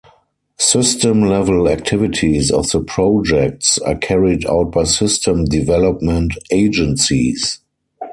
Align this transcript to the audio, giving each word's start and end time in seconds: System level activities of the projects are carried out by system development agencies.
System 0.57 1.21
level 1.21 1.67
activities 1.69 2.49
of 2.49 2.71
the 2.71 2.79
projects 2.79 3.77
are 3.77 3.93
carried 3.93 4.47
out 4.47 4.71
by 4.71 4.83
system 4.83 5.45
development 5.45 6.33
agencies. 6.49 7.59